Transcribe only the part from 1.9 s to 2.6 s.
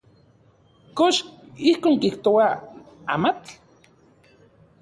kijtoa